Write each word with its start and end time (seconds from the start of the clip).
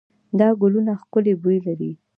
دا 0.39 0.47
ګلونه 0.61 0.91
ښکلې 1.01 1.33
بوی 1.41 1.57
لري. 1.67 1.91